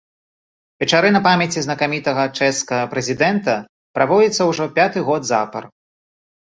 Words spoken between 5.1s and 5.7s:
год запар.